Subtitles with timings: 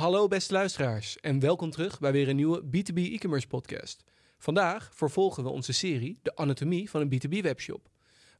[0.00, 4.04] Hallo beste luisteraars en welkom terug bij weer een nieuwe B2B e-commerce podcast.
[4.38, 7.88] Vandaag vervolgen we onze serie De Anatomie van een B2B webshop.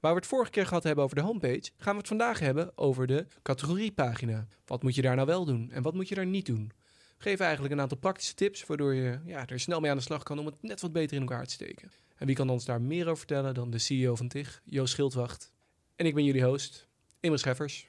[0.00, 2.78] Waar we het vorige keer gehad hebben over de homepage, gaan we het vandaag hebben
[2.78, 4.46] over de categoriepagina.
[4.66, 6.72] Wat moet je daar nou wel doen en wat moet je daar niet doen?
[7.16, 10.02] We geven eigenlijk een aantal praktische tips waardoor je ja, er snel mee aan de
[10.02, 11.90] slag kan om het net wat beter in elkaar te steken.
[12.16, 15.52] En wie kan ons daar meer over vertellen dan de CEO van TIG, Joost Schildwacht.
[15.96, 16.88] En ik ben jullie host,
[17.20, 17.86] Imre Scheffers.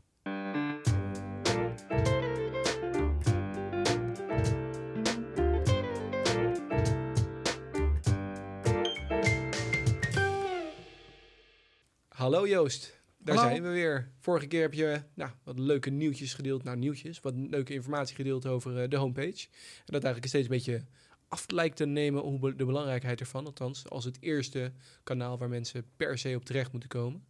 [12.31, 13.49] Hallo Joost, daar Hallo.
[13.49, 14.11] zijn we weer.
[14.19, 18.45] Vorige keer heb je nou, wat leuke nieuwtjes gedeeld, nou nieuwtjes, wat leuke informatie gedeeld
[18.45, 19.47] over eh, de homepage.
[19.77, 20.85] En dat eigenlijk steeds een beetje
[21.27, 24.71] af lijkt te nemen hoe be- de belangrijkheid ervan, althans als het eerste
[25.03, 27.25] kanaal waar mensen per se op terecht moeten komen.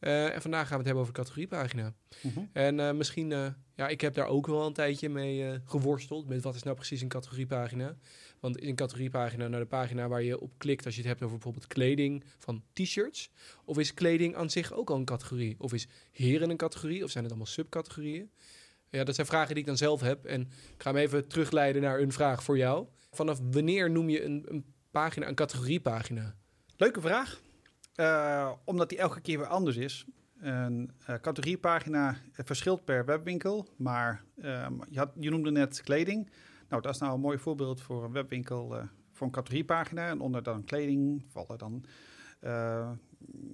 [0.00, 1.94] Eh, en vandaag gaan we het hebben over de categoriepagina.
[2.22, 2.40] Mhm.
[2.52, 6.28] En eh, misschien, eh, ja, ik heb daar ook wel een tijdje mee geworsteld.
[6.28, 7.96] Met wat is nou precies een categoriepagina?
[8.40, 11.22] Want is een categoriepagina nou de pagina waar je op klikt als je het hebt
[11.22, 13.30] over bijvoorbeeld kleding van t-shirts?
[13.64, 15.56] Of is kleding aan zich ook al een categorie?
[15.58, 17.04] Of is heren een categorie?
[17.04, 18.30] Of zijn het allemaal subcategorieën?
[18.90, 20.24] Ja, dat zijn vragen die ik dan zelf heb.
[20.24, 20.40] En
[20.74, 22.86] ik ga hem even terugleiden naar een vraag voor jou.
[23.10, 26.34] Vanaf wanneer noem je een, een pagina een categoriepagina?
[26.76, 27.40] Leuke vraag.
[28.00, 30.04] Eh, omdat die elke keer weer anders is.
[30.38, 36.30] Een eh, categoriepagina eh, verschilt per webwinkel, maar ehm, je, had, je noemde net kleding.
[36.68, 38.68] Nou, dat is nou een mooi voorbeeld voor een webwinkel
[39.12, 40.08] voor een categoriepagina.
[40.08, 41.84] En onder dan kleding vallen dan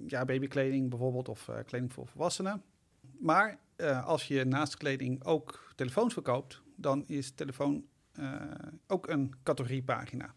[0.07, 2.63] ja, babykleding bijvoorbeeld of kleding voor volwassenen.
[3.19, 3.59] Maar
[4.03, 7.85] als je naast kleding ook telefoons verkoopt, dan is telefoon
[8.87, 10.33] ook een categoriepagina.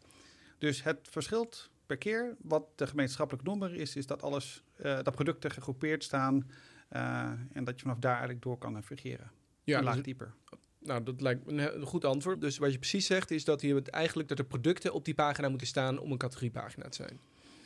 [0.58, 2.36] Dus het verschilt per keer.
[2.42, 6.50] Wat de gemeenschappelijke noemer is, is dat alles, eh, dat producten gegroepeerd staan
[6.88, 9.30] eh, en dat je vanaf daar eigenlijk door kan navigeren.
[9.64, 10.34] Ja, een laag dus- dieper.
[10.78, 12.40] Nou, dat lijkt me een goed antwoord.
[12.40, 15.48] Dus wat je precies zegt is dat je eigenlijk dat de producten op die pagina
[15.48, 17.18] moeten staan om een categoriepagina te zijn.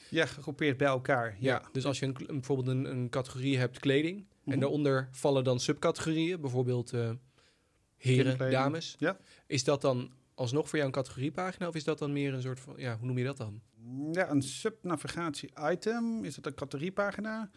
[0.09, 1.37] Ja, gegroepeerd bij elkaar.
[1.39, 4.59] Ja, Ja, dus als je een, bijvoorbeeld een, een categorie hebt kleding en Mhm.
[4.59, 7.11] daaronder vallen dan subcategorieën, bijvoorbeeld eh,
[7.97, 8.97] heren, dames.
[8.99, 9.17] Ja.
[9.47, 12.61] Is dat dan alsnog voor jou een categoriepagina of is dat dan meer een soort
[12.61, 13.61] van, ja, hoe noem je dat dan?
[14.13, 17.51] ja een subnavigatie-item, is dat een categoriepagina?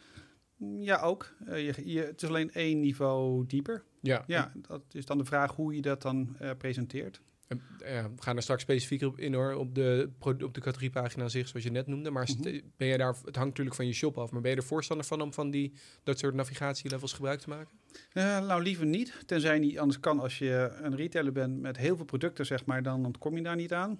[0.80, 1.34] Ja, ook.
[1.46, 3.84] Eh, je, je, het is alleen één niveau dieper.
[4.02, 7.22] Ja, Ja, dat is dan de vraag hoe je dat dan eh, presenteert.
[7.48, 10.62] En, eh, ja, we gaan er straks specifieker op in hoor, op de, op de
[10.62, 12.10] categoriepagina zich, zoals je net noemde.
[12.10, 12.60] Maar Mhm.
[12.78, 15.06] ben je daar, het hangt natuurlijk van je shop af, maar ben je er voorstander
[15.06, 17.78] van om van die, dat soort navigatielevels gebruik te maken?
[18.14, 19.24] Eh, nou, liever niet.
[19.26, 22.84] Tenzij niet anders kan als je een retailer bent met heel veel producten, zeg maar,
[22.84, 24.00] dan ontkom je daar niet aan.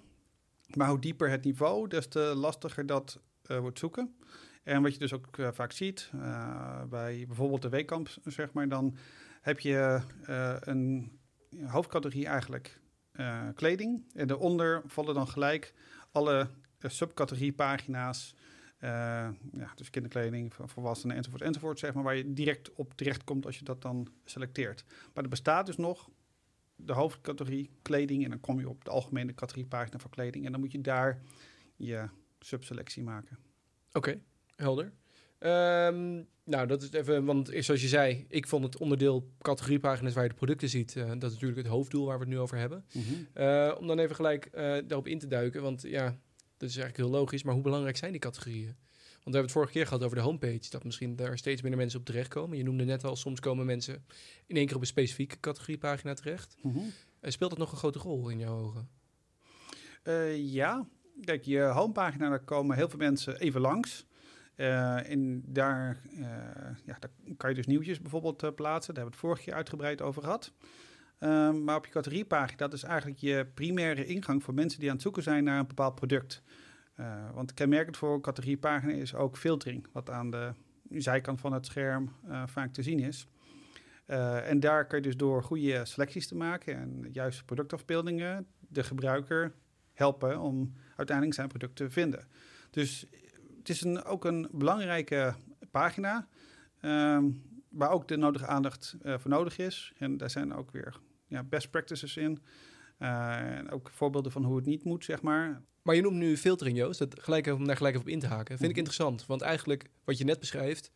[0.74, 4.14] Maar hoe dieper het niveau, des te lastiger dat eh, wordt zoeken.
[4.62, 6.10] En wat je dus ook eh, vaak ziet,
[6.88, 8.96] bij bijvoorbeeld de weekkamp, zeg maar, dan
[9.40, 10.00] heb je
[10.60, 11.18] een
[11.66, 12.80] hoofdcategorie eigenlijk
[13.54, 14.04] kleding.
[14.14, 15.74] En daaronder vallen dan gelijk
[16.12, 16.48] alle
[16.78, 18.34] eh, subcategoriepagina's.
[18.78, 23.46] eh, ja, dus kinderkleding, volwassenen enzovoort enzovoort, zeg maar, waar je direct op terecht komt
[23.46, 24.84] als je dat dan selecteert.
[25.14, 26.08] Maar er bestaat dus nog
[26.76, 30.60] de hoofdcategorie kleding en dan kom je op de algemene categoriepagina voor kleding en dan
[30.60, 31.22] moet je daar
[31.76, 32.08] je
[32.38, 33.38] subselectie maken.
[33.92, 34.20] Oké,
[34.56, 34.92] helder.
[35.38, 40.22] Ehm, nou, dat is even, want zoals je zei, ik vond het onderdeel categoriepagina's waar
[40.22, 42.56] je de producten ziet, eh, dat is natuurlijk het hoofddoel waar we het nu over
[42.56, 42.84] hebben.
[43.32, 46.04] Eh, om dan even gelijk eh, daarop in te duiken, want ja,
[46.56, 48.76] dat is eigenlijk heel logisch, maar hoe belangrijk zijn die categorieën?
[49.28, 51.80] Want we hebben het vorige keer gehad over de homepage, dat misschien daar steeds minder
[51.80, 52.56] mensen op terechtkomen.
[52.56, 54.04] Je noemde net al, soms komen mensen
[54.46, 56.56] in één keer op een specifieke categoriepagina terecht.
[56.62, 56.78] Mhm.
[57.20, 58.88] Eh, speelt dat nog een grote rol in jouw ogen?
[60.36, 60.88] Ja,
[61.20, 64.06] kijk, je homepagina, daar komen heel veel mensen even langs.
[64.58, 66.24] Eh, en daar, eh,
[66.84, 68.94] ja, daar kan je dus nieuwtjes bijvoorbeeld eh, plaatsen.
[68.94, 70.52] Daar hebben we het vorige keer uitgebreid over gehad.
[71.18, 74.94] Eh, maar op je categoriepagina, dat is eigenlijk je primaire ingang voor mensen die aan
[74.94, 76.42] het zoeken zijn naar een bepaald product.
[76.94, 80.52] Eh, want kenmerkend voor een categoriepagina is ook filtering, wat aan de
[80.90, 83.26] zijkant van het scherm eh, vaak te zien is.
[84.06, 88.82] Eh, en daar kan je dus door goede selecties te maken en juiste productafbeeldingen de
[88.82, 89.52] gebruiker
[89.92, 92.26] helpen om uiteindelijk zijn product te vinden.
[92.70, 93.06] Dus
[93.68, 95.34] het is een, ook een belangrijke
[95.70, 96.28] pagina
[96.80, 97.24] ehm,
[97.68, 99.92] waar ook de nodige aandacht eh, voor nodig is.
[99.98, 102.38] En daar zijn ook weer ja, best practices in.
[102.98, 105.62] Eh, en ook voorbeelden van hoe het niet moet, zeg maar.
[105.82, 106.98] Maar je noemt nu filtering, Joost.
[106.98, 108.46] Dat gelijk even, om daar gelijk even op in te haken.
[108.46, 108.78] Vind ik Mhm.
[108.78, 109.26] interessant.
[109.26, 110.90] Want eigenlijk, wat je net beschrijft...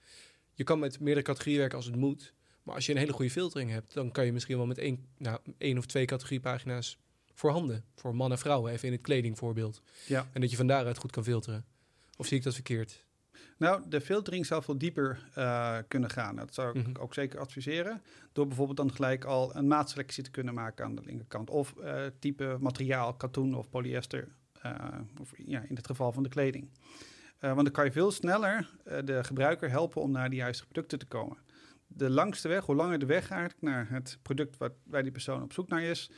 [0.55, 2.35] je kan met meerdere categorieën werken als het moet.
[2.63, 3.95] Maar als je een hele goede filtering hebt...
[3.95, 6.99] dan kan je misschien wel met één, nou, één of twee categoriepagina's
[7.35, 7.85] voorhanden.
[7.95, 9.83] Voor man en vrouwen, even in het kledingvoorbeeld.
[10.07, 10.29] Ja.
[10.33, 11.65] En dat je van daaruit goed kan filteren.
[12.23, 13.05] Of zie ik dat verkeerd?
[13.59, 16.37] Nou, de filtering zou veel dieper uh, kunnen gaan.
[16.37, 18.03] Dat zou ik ook zeker adviseren.
[18.33, 21.51] Door bijvoorbeeld dan gelijk al een maatselectie te kunnen maken aan de linkerkant.
[21.51, 24.29] Of uh, type materiaal, katoen of polyester.
[24.67, 24.75] Uh,
[25.21, 26.71] of ja, in het geval van de kleding.
[27.39, 28.71] want dan kan je veel sneller
[29.05, 31.39] de gebruiker helpen om naar de juiste producten te komen.
[31.87, 35.43] De langste weg, hoe langer de weg eigenlijk naar het product waar, waar die persoon
[35.43, 36.11] op zoek naar is,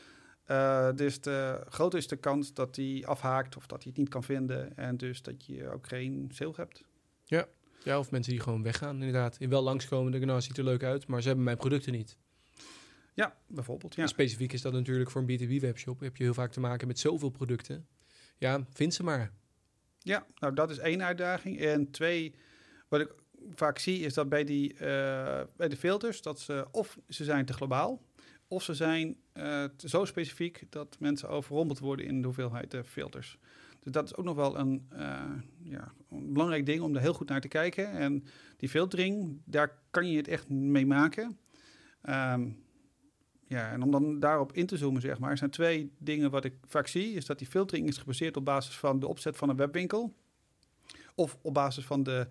[0.94, 4.25] dus de groter is de kans dat hij afhaakt of dat hij het niet kan
[4.25, 4.76] vinden.
[4.76, 6.85] En dus dat je ook geen sale hebt.
[7.25, 7.46] Ja.
[7.82, 9.38] ja, of mensen die gewoon weggaan inderdaad.
[9.38, 12.17] Die wel langskomen, denken nou, ziet er leuk uit, maar ze hebben mijn producten niet.
[13.14, 13.94] Ja, bijvoorbeeld.
[13.94, 14.06] Ja.
[14.06, 16.00] Specifiek is dat natuurlijk voor een B2B-webshop.
[16.00, 17.87] Heb je heel vaak te maken met zoveel producten.
[18.37, 19.32] Ja, vind ze maar.
[19.99, 21.61] Ja, nou dat is één uitdaging.
[21.61, 22.35] En twee,
[22.88, 23.14] wat ik
[23.55, 24.79] vaak zie, is dat bij, die, uh,
[25.56, 28.02] bij de filters, dat ze of ze zijn te globaal,
[28.49, 33.38] of ze zijn uh, zo specifiek dat mensen overrompeld worden in de hoeveelheid uh, filters.
[33.81, 35.23] Dus dat is ook nog wel een, uh,
[35.62, 37.91] ja, belangrijk ding om er heel goed naar te kijken.
[37.91, 38.25] En
[38.56, 41.38] die filtering, daar kan je het echt mee maken.
[42.08, 42.62] Um,
[43.46, 46.44] ja, en om dan daarop in te zoomen, zeg maar, er zijn twee dingen wat
[46.44, 47.12] ik vaak zie.
[47.12, 50.14] Is dat die filtering is gebaseerd op basis van de opzet van een webwinkel.
[51.14, 52.26] Of op basis van de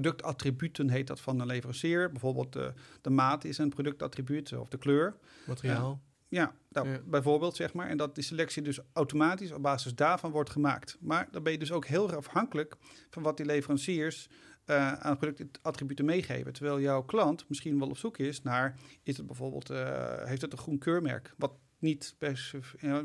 [0.00, 2.10] productattributen, heet dat, van een leverancier.
[2.10, 5.16] Bijvoorbeeld de, de maat is een productattribuut of de kleur.
[5.46, 5.90] Materiaal.
[5.90, 7.88] Uh, ja, nou, ja, bijvoorbeeld zeg maar.
[7.88, 10.96] En dat die selectie dus automatisch op basis daarvan wordt gemaakt.
[11.00, 12.76] Maar dan ben je dus ook heel erg afhankelijk
[13.10, 14.28] van wat die leveranciers
[14.66, 16.52] uh, aan productattributen meegeven.
[16.52, 20.52] Terwijl jouw klant misschien wel op zoek is naar, is het bijvoorbeeld, uh, heeft het
[20.52, 21.34] een groen keurmerk?
[21.36, 22.16] Wat niet,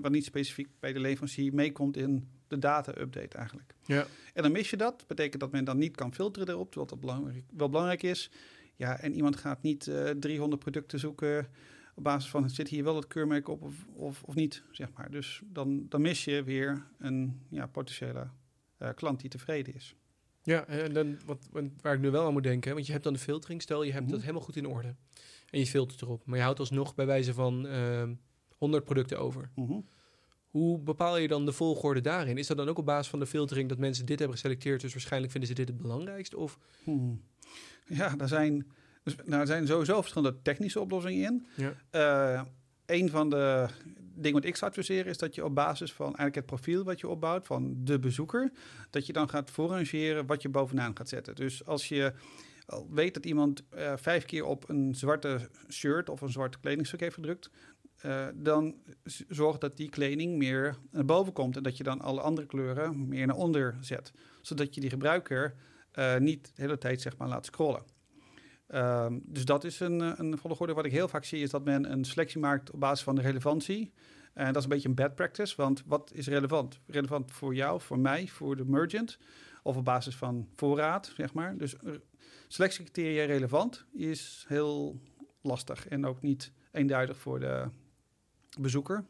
[0.02, 3.74] wat niet specifiek bij de leverancier meekomt in de data-update eigenlijk.
[3.86, 4.06] Ja.
[4.34, 5.04] En dan mis je dat.
[5.08, 8.32] betekent dat men dan niet kan filteren erop, terwijl dat belangrijk, wel belangrijk is.
[8.76, 11.48] Ja, en iemand gaat niet uh, 300 producten zoeken
[11.96, 15.12] op basis van zit hier wel het keurmerk op of, of, of niet, zeg maar.
[15.12, 18.28] Dus dan, dan mis je weer een ja, potentiële
[18.80, 19.96] uh, klant die tevreden is.
[20.44, 21.50] Ja, en dan wat,
[21.82, 23.92] waar ik nu wel aan moet denken, want je hebt dan de filtering, stel je
[23.92, 24.16] hebt mm -hmm.
[24.16, 24.96] dat helemaal goed in orde
[25.50, 28.04] en je filtert erop, maar je houdt alsnog bij wijze van uh,
[28.58, 29.50] 100 producten over.
[29.56, 29.86] Mm -hmm.
[30.50, 32.38] Hoe bepaal je dan de volgorde daarin?
[32.38, 34.94] Is dat dan ook op basis van de filtering dat mensen dit hebben geselecteerd, dus
[34.94, 36.34] waarschijnlijk vinden ze dit het belangrijkst?
[36.34, 36.60] Of?
[36.84, 37.22] Hmm.
[37.86, 38.66] Ja, daar zijn
[39.04, 41.48] dus, nou, er zijn sowieso verschillende technische oplossingen in.
[41.56, 42.36] Ja.
[42.36, 42.42] Uh,
[42.86, 43.68] een van de
[44.16, 47.00] dingen wat ik zou adviseren is dat je op basis van eigenlijk het profiel wat
[47.00, 48.52] je opbouwt van de bezoeker,
[48.90, 51.36] dat je dan gaat voorrangeren wat je bovenaan gaat zetten.
[51.36, 52.14] Dus als je
[52.90, 57.16] weet dat iemand uh, vijf keer op een zwarte shirt of een zwart kledingstuk heeft
[57.16, 57.50] gedrukt,
[58.06, 58.76] uh, dan
[59.28, 63.08] zorg dat die kleding meer naar boven komt en dat je dan alle andere kleuren
[63.08, 64.12] meer naar onder zet,
[64.42, 65.56] zodat je die gebruiker
[65.94, 67.84] uh, niet de hele tijd zeg maar laat scrollen.
[68.74, 70.74] Um, dus dat is een, een volgorde.
[70.74, 73.22] Wat ik heel vaak zie is dat men een selectie maakt op basis van de
[73.22, 73.94] relevantie.
[74.34, 76.80] En dat is een beetje een bad practice, want wat is relevant?
[76.86, 79.18] Relevant voor jou, voor mij, voor de merchant
[79.64, 81.58] of op basis van voorraad, zeg maar.
[81.58, 81.76] Dus
[82.48, 85.00] selectiecriteria relevant is heel
[85.42, 87.70] lastig en ook niet eenduidig voor de
[88.60, 89.06] bezoeker.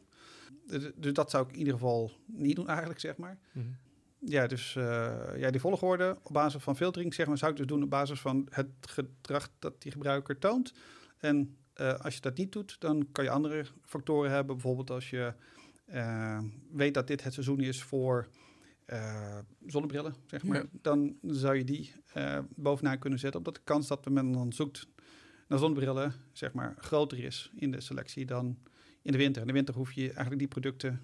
[0.94, 3.38] Dus dat zou ik in ieder geval niet doen eigenlijk, zeg maar.
[3.52, 3.76] Mm -hmm.
[4.24, 7.66] Ja, dus uh, ja, die volgorde op basis van filtering, zeg maar, zou ik dus
[7.66, 10.72] doen op basis van het gedrag dat die gebruiker toont.
[11.18, 14.54] En uh, als je dat niet doet, dan kan je andere factoren hebben.
[14.54, 15.34] Bijvoorbeeld als je
[15.92, 16.38] uh,
[16.72, 18.28] weet dat dit het seizoen is voor
[19.66, 20.56] zonnebrillen, zeg maar.
[20.56, 20.66] Ja.
[20.82, 21.92] Dan zou je die
[22.54, 24.86] bovenaan kunnen zetten, omdat de kans dat men dan zoekt
[25.48, 28.58] naar zonnebrillen, zeg maar, groter is in de selectie dan
[29.02, 29.40] in de winter.
[29.40, 31.00] In de winter hoef je eigenlijk die producten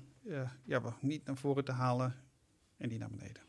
[0.65, 2.15] ja, niet naar voren te halen
[2.77, 3.43] en die naar beneden.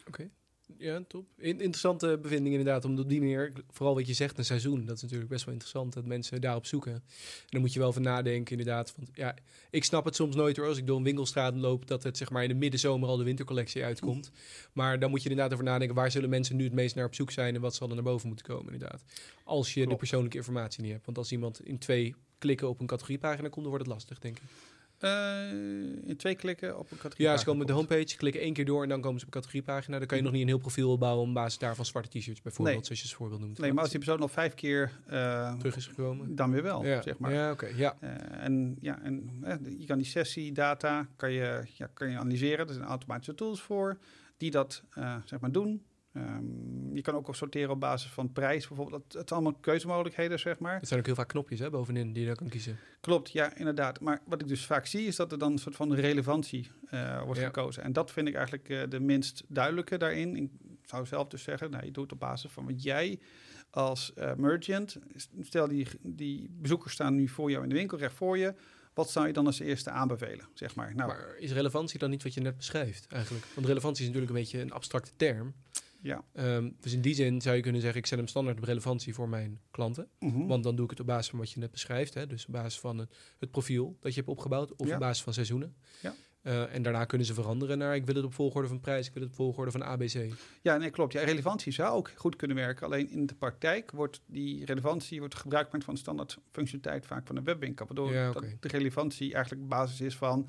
[0.00, 0.30] Oké, okay.
[0.76, 1.26] ja, top.
[1.36, 4.96] In interessante bevinding inderdaad, om op die manier, vooral wat je zegt, een seizoen, dat
[4.96, 6.92] is natuurlijk best wel interessant dat mensen daarop zoeken.
[6.92, 7.02] En
[7.46, 9.36] dan moet je wel van nadenken inderdaad, want ja,
[9.70, 12.30] ik snap het soms nooit hoor, als ik door een winkelstraat loop, dat het zeg
[12.30, 14.30] maar in de middenzomer al de wintercollectie uitkomt.
[14.72, 17.14] Maar dan moet je inderdaad over nadenken, waar zullen mensen nu het meest naar op
[17.14, 19.04] zoek zijn en wat zal er naar boven moeten komen inderdaad.
[19.44, 19.90] Als je Klopt.
[19.90, 21.04] de persoonlijke informatie niet hebt.
[21.04, 22.14] Want als iemand in twee
[22.44, 24.42] klikken op een categoriepagina komt, dan wordt het lastig, denk ik.
[25.00, 25.50] Uh,
[26.08, 27.26] in twee klikken op een categorie.
[27.26, 29.34] Ja, ze komen met de homepage, klikken één keer door en dan komen ze op
[29.34, 29.98] een categoriepagina.
[29.98, 32.76] Dan kan je nog niet een heel profiel opbouwen op basis daarvan zwarte t-shirts bijvoorbeeld,
[32.76, 32.84] nee.
[32.84, 33.58] zoals je het voorbeeld noemt.
[33.58, 36.84] Nee, maar als die persoon nog vijf keer uh, terug is gekomen, dan weer wel,
[36.84, 37.02] ja.
[37.02, 37.32] zeg maar.
[37.32, 37.96] Ja, oké, okay, ja.
[38.00, 38.10] Uh,
[38.44, 39.44] en ja, en
[39.78, 42.68] je kan die sessiedata kan je, ja, kan je analyseren.
[42.68, 43.98] Er zijn automatische tools voor
[44.36, 44.82] die dat
[45.24, 45.82] zeg maar doen.
[46.16, 49.02] Um, je kan ook sorteren op basis van prijs bijvoorbeeld.
[49.02, 50.78] Het, het zijn allemaal keuzemogelijkheden, zeg maar.
[50.78, 52.78] Het zijn ook heel vaak knopjes hè, bovenin die je dan kan kiezen.
[53.00, 54.00] Klopt, ja, inderdaad.
[54.00, 57.22] Maar wat ik dus vaak zie, is dat er dan een soort van relevantie uh,
[57.22, 57.46] wordt ja.
[57.46, 57.82] gekozen.
[57.82, 60.36] En dat vind ik eigenlijk uh, de minst duidelijke daarin.
[60.36, 60.50] Ik
[60.82, 63.18] zou zelf dus zeggen, nou, je doet het op basis van wat jij
[63.70, 64.96] als uh, merchant...
[65.40, 68.54] Stel, die, die bezoekers staan nu voor jou in de winkel, recht voor je...
[68.94, 70.94] Wat zou je dan als eerste aanbevelen, zeg maar?
[70.94, 73.46] Nou, maar is relevantie dan niet wat je net beschrijft eigenlijk?
[73.54, 75.54] Want relevantie is natuurlijk een beetje een abstracte term.
[76.04, 76.24] Ja.
[76.32, 79.14] Ehm, dus in die zin zou je kunnen zeggen, ik zet hem standaard op relevantie
[79.14, 80.08] voor mijn klanten.
[80.18, 80.46] Mhm.
[80.46, 82.14] Want dan doe ik het op basis van wat je net beschrijft.
[82.14, 82.26] Hè?
[82.26, 84.76] Dus op basis van het, het profiel dat je hebt opgebouwd.
[84.76, 84.94] Of Ja.
[84.94, 85.74] op basis van seizoenen.
[86.02, 86.14] Ja.
[86.42, 89.12] Eh, en daarna kunnen ze veranderen naar ik wil het op volgorde van prijs, ik
[89.12, 90.32] wil het op volgorde van ABC.
[90.62, 91.12] Ja, nee, klopt.
[91.12, 92.86] Ja, relevantie zou ook goed kunnen werken.
[92.86, 97.36] Alleen in de praktijk wordt die relevantie wordt gebruik gemaakt van standaard functionaliteit vaak van
[97.36, 97.86] een webwinkel.
[97.86, 100.48] Waardoor Ja, dat de relevantie eigenlijk basis is van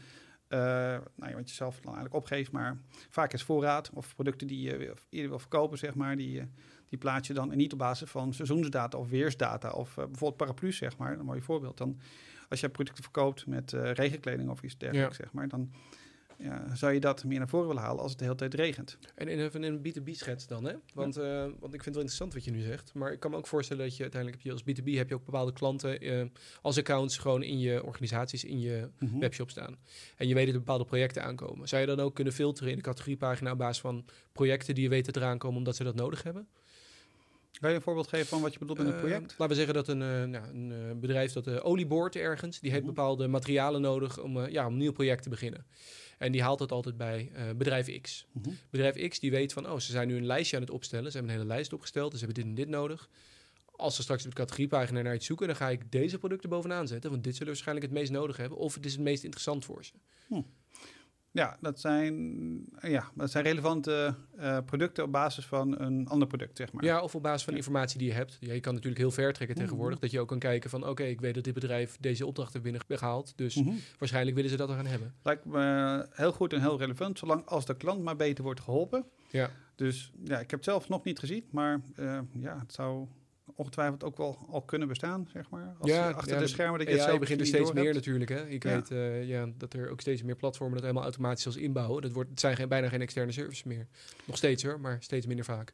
[1.16, 2.52] nou ja, wat je zelf dan eigenlijk opgeeft.
[2.52, 2.78] Maar
[3.10, 6.46] vaak is voorraad of producten die je eerder wil verkopen, zeg maar, die, eh,
[6.90, 9.72] die plaats je dan en niet op basis van seizoensdata of weersdata.
[9.72, 11.78] Of eh, bijvoorbeeld paraplu's, zeg maar, een mooi voorbeeld.
[11.78, 12.00] Dan
[12.50, 15.72] als je producten verkoopt met eh, regenkleding of iets dergelijks, zeg maar, dan
[16.38, 18.98] ja, zou je dat meer naar voren willen halen als het de hele tijd regent.
[19.16, 20.74] En in, even een B2B-schets dan, hè?
[20.94, 22.94] Want, eh, want ik vind het wel interessant wat je nu zegt.
[22.94, 25.16] Maar ik kan me ook voorstellen dat je uiteindelijk heb je als B2B heb je
[25.16, 26.26] ook bepaalde klanten eh,
[26.62, 29.20] als accounts gewoon in je organisaties, in je Mhm.
[29.20, 29.78] webshop staan.
[30.18, 31.68] En je weet dat er bepaalde projecten aankomen.
[31.68, 34.90] Zou je dan ook kunnen filteren in de categoriepagina op basis van projecten die je
[34.90, 36.48] weet dat eraan komen omdat ze dat nodig hebben?
[37.60, 39.30] Kan je een voorbeeld geven van wat je bedoelt met een Eh, project?
[39.38, 39.98] laten we zeggen dat een,
[40.30, 42.94] nou, een bedrijf dat olie boort ergens, die heeft Mhm.
[42.94, 45.66] bepaalde materialen nodig om, ja, om een nieuw project te beginnen.
[46.18, 48.26] En die haalt dat altijd bij eh, bedrijf X.
[48.32, 48.50] Mhm.
[48.70, 51.12] Bedrijf X die weet van, oh, ze zijn nu een lijstje aan het opstellen.
[51.12, 53.10] Ze hebben een hele lijst opgesteld, dus ze hebben dit en dit nodig.
[53.66, 56.88] Als ze straks op de categoriepagina naar iets zoeken, dan ga ik deze producten bovenaan
[56.88, 57.12] zetten.
[57.12, 58.58] Want dit zullen we waarschijnlijk het meest nodig hebben.
[58.58, 59.94] Of het is het meest interessant voor ze.
[61.36, 62.16] Ja, dat zijn,
[62.82, 66.84] ja, dat zijn relevante eh, producten op basis van een ander product, zeg maar.
[66.84, 68.38] Ja, of op basis van informatie die je hebt.
[68.40, 69.66] Ja, je kan natuurlijk heel ver trekken Mhm.
[69.66, 70.00] tegenwoordig.
[70.00, 72.64] Dat je ook kan kijken van, oké, ik weet dat dit bedrijf deze opdracht heeft
[72.66, 73.34] binnengehaald.
[73.38, 73.74] Dus Mhm.
[74.00, 75.14] waarschijnlijk willen ze dat er gaan hebben.
[75.24, 79.06] Lijkt me heel goed en heel relevant, zolang als de klant maar beter wordt geholpen.
[79.30, 79.50] Ja.
[79.76, 83.08] Dus ja, ik heb het zelf nog niet gezien, maar eh, ja, het zou
[83.56, 85.76] ongetwijfeld ook wel al kunnen bestaan, zeg maar.
[85.80, 87.74] Als, Ja, achter ja, de schermen dat je Ja, het je zelf begint er steeds
[87.74, 88.30] meer natuurlijk.
[88.30, 88.48] Hè?
[88.48, 92.02] Ik weet eh, ja, dat er ook steeds meer platformen dat helemaal automatisch als inbouwen.
[92.02, 93.88] Dat wordt, het zijn geen, bijna geen externe services meer.
[94.26, 95.74] Nog steeds hoor, maar steeds minder vaak.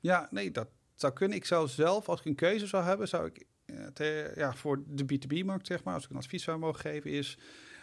[0.00, 1.36] Ja, nee, dat zou kunnen.
[1.36, 4.82] Ik zou zelf, als ik een keuze zou hebben, zou ik eh, te- ja, voor
[4.86, 7.38] de B2B-markt, zeg maar, als ik een advies zou mogen geven, is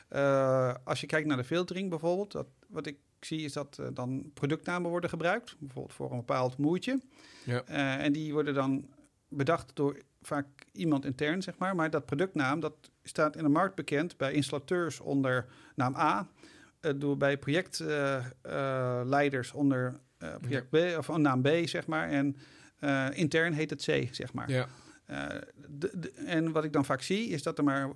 [0.07, 4.31] eh, als je kijkt naar de filtering bijvoorbeeld, dat, wat ik zie is dat dan
[4.34, 7.01] productnamen worden gebruikt, bijvoorbeeld voor een bepaald moertje.
[7.45, 7.63] Ja.
[7.98, 8.86] En die worden dan
[9.29, 11.75] bedacht door vaak iemand intern, zeg maar.
[11.75, 16.27] Maar dat productnaam, dat staat in de markt bekend bij installateurs onder naam A,
[16.79, 22.10] eh, door bij projectleiders onder eh, project B, of naam B, zeg maar.
[22.10, 22.38] En
[22.79, 24.50] eh, intern heet het C, zeg maar.
[24.50, 24.67] Ja,
[25.05, 25.27] Eh,
[25.70, 27.89] de, de- en wat ik dan vaak zie, is dat er maar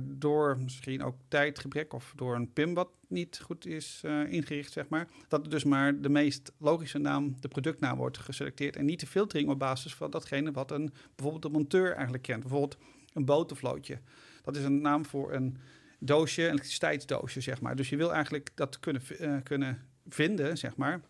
[0.00, 4.88] door misschien ook tijdgebrek of door een PIM wat niet goed is eh, ingericht, zeg
[4.88, 9.06] maar, dat dus maar de meest logische naam, de productnaam, wordt geselecteerd en niet de
[9.06, 12.40] filtering op basis van datgene wat een bijvoorbeeld de monteur eigenlijk kent.
[12.40, 12.76] Bijvoorbeeld
[13.12, 13.98] een botervlootje.
[14.42, 15.56] Dat is een naam voor een
[15.98, 17.76] doosje, een elektriciteitsdoosje, zeg maar.
[17.76, 21.00] Dus je wil eigenlijk dat kunnen, eh, kunnen vinden, zeg maar,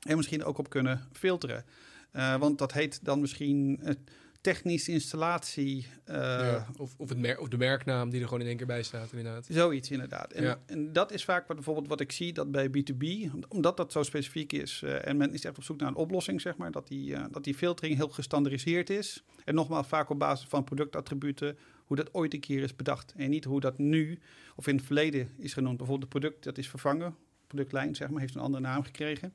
[0.00, 1.64] en misschien ook op kunnen filteren.
[2.10, 3.80] Eh, want dat heet dan misschien
[4.40, 5.86] technische installatie.
[6.04, 6.66] eh, ja.
[6.78, 9.12] Of, of, het mer of de merknaam die er gewoon in één keer bij staat
[9.12, 9.46] inderdaad.
[9.50, 10.32] Zoiets inderdaad.
[10.32, 10.60] En, Ja.
[10.66, 14.02] en dat is vaak wat, bijvoorbeeld wat ik zie dat bij B2B, omdat dat zo
[14.02, 16.88] specifiek is eh, en men is echt op zoek naar een oplossing, zeg maar, dat
[16.88, 19.22] die, eh, dat die filtering heel gestandardiseerd is.
[19.44, 23.14] En nogmaals, vaak op basis van productattributen, hoe dat ooit een keer is bedacht.
[23.16, 24.18] En niet hoe dat nu
[24.56, 25.76] of in het verleden is genoemd.
[25.76, 27.16] Bijvoorbeeld het product dat is vervangen,
[27.46, 29.32] productlijn zeg maar, heeft een andere naam gekregen.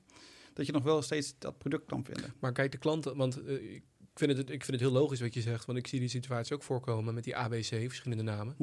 [0.53, 2.33] Dat je nog wel steeds dat product kan vinden.
[2.39, 3.81] Maar kijk, de klanten, want eh,
[4.15, 6.09] ik, vind het, ik vind het heel logisch wat je zegt, want ik zie die
[6.09, 8.55] situatie ook voorkomen met die ABC, verschillende namen.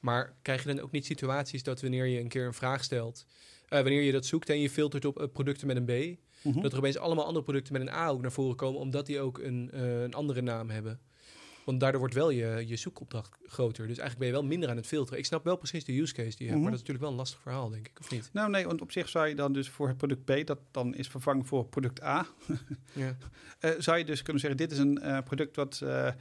[0.00, 3.26] Maar krijg je dan ook niet situaties dat wanneer je een keer een vraag stelt,
[3.68, 6.60] eh, wanneer je dat zoekt en je filtert op eh, producten met een B, Mhm.
[6.60, 9.20] dat er opeens allemaal andere producten met een A ook naar voren komen, omdat die
[9.20, 11.00] ook een, eh, een andere naam hebben.
[11.64, 13.86] Want daardoor wordt wel je, je zoekopdracht groter.
[13.86, 15.18] Dus eigenlijk ben je wel minder aan het filteren.
[15.18, 16.60] Ik snap wel precies de use case die je hebt, Mhm.
[16.62, 18.30] maar dat is natuurlijk wel een lastig verhaal, denk ik, of niet?
[18.32, 20.94] Nou nee, want op zich zou je dan dus voor het product B, dat dan
[20.94, 22.26] is vervangen voor product A,
[22.92, 23.16] Ja.
[23.58, 26.12] Eh, zou je dus kunnen zeggen, dit is een eh, product wat eh,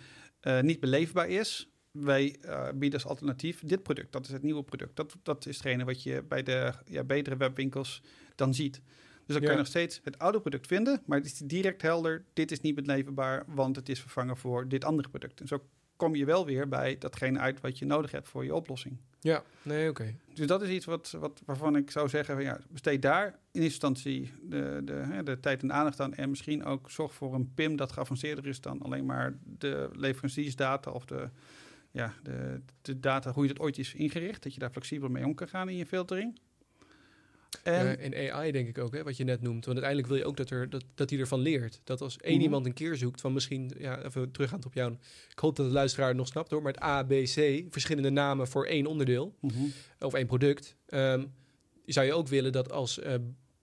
[0.62, 1.70] niet beleefbaar is.
[1.92, 2.40] Wij
[2.76, 4.12] bieden als alternatief dit product.
[4.12, 4.96] Dat is het nieuwe product.
[4.96, 8.02] Dat, dat is hetgene wat je bij de ja, betere webwinkels
[8.36, 8.82] dan ziet.
[9.30, 9.52] Dus dan kan Ja.
[9.52, 12.26] je nog steeds het oude product vinden, maar het is direct helder.
[12.34, 15.42] Dit is niet beleefbaar, want het is vervangen voor dit andere product.
[15.42, 15.64] En zo
[15.96, 18.98] kom je wel weer bij datgene uit wat je nodig hebt voor je oplossing.
[19.20, 20.16] Ja, nee, oké.
[20.34, 23.62] Dus dat is iets wat, wat, waarvan ik zou zeggen, van, ja, besteed daar in
[23.62, 26.14] eerste instantie de, de, de tijd en aandacht aan.
[26.14, 30.92] En misschien ook zorg voor een PIM dat geavanceerder is dan alleen maar de leveranciersdata
[30.92, 31.30] of de,
[31.92, 34.44] ja, de, de data, hoe je dat ooit is ingericht.
[34.44, 36.40] Dat je daar flexibel mee om kan gaan in je filtering.
[37.64, 39.66] En, En, en AI denk ik ook, hè, wat je net noemt.
[39.66, 41.82] Want uiteindelijk wil je ook dat, er, dat, dat hij ervan leert.
[41.84, 42.44] Dat als één Mhm.
[42.44, 43.72] iemand een keer zoekt van misschien...
[43.78, 44.92] Ja, even teruggaand op jou.
[45.32, 46.62] Ik hoop dat de luisteraar het nog snapt hoor.
[46.62, 49.36] Maar het A, B, C, verschillende namen voor één onderdeel.
[49.42, 49.54] Mhm.
[50.00, 50.76] Of één product.
[50.88, 51.26] ehm,
[51.86, 53.00] zou je ook willen dat als...
[53.00, 53.16] eh,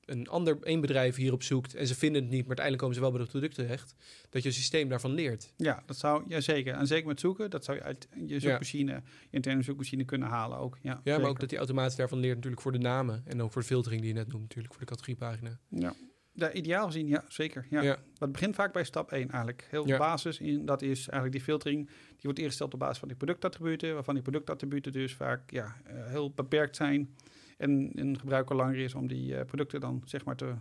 [0.06, 3.02] een ander één bedrijf hierop zoekt en ze vinden het niet, maar uiteindelijk komen ze
[3.02, 3.94] wel bij het product terecht,
[4.30, 5.52] dat je systeem daarvan leert.
[5.56, 6.74] Ja, dat zou, ja zeker.
[6.74, 10.58] En zeker met zoeken, dat zou je uit je zoekmachine, je interne zoekmachine kunnen halen
[10.58, 10.78] ook.
[10.82, 13.52] Ja, ja maar ook dat die automatisch daarvan leert natuurlijk voor de namen en ook
[13.52, 15.58] voor de filtering die je net noemt natuurlijk, voor de categoriepagina.
[15.68, 15.94] Ja.
[16.36, 17.66] Ja, ideaal gezien, ja, zeker.
[17.70, 17.80] Ja.
[17.80, 17.98] ja.
[18.18, 19.66] Dat begint vaak bij stap 1 eigenlijk.
[19.70, 19.98] Heel ja.
[19.98, 21.86] basis in, dat is eigenlijk die filtering.
[21.86, 26.06] Die wordt ingesteld op basis van die productattributen, waarvan die productattributen dus vaak ja, uh,
[26.06, 27.14] heel beperkt zijn.
[27.56, 30.54] En een gebruiker langer is om die uh, producten dan zeg maar te,